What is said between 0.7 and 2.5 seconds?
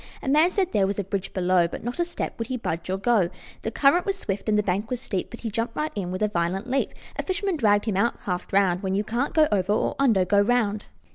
there was a bridge below, But not a step would